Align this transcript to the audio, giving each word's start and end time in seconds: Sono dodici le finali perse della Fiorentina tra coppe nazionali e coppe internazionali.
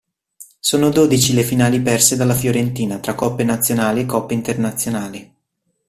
Sono 0.59 0.89
dodici 0.89 1.31
le 1.35 1.43
finali 1.43 1.79
perse 1.79 2.15
della 2.15 2.33
Fiorentina 2.33 2.97
tra 2.97 3.13
coppe 3.13 3.43
nazionali 3.43 4.01
e 4.01 4.05
coppe 4.07 4.33
internazionali. 4.33 5.35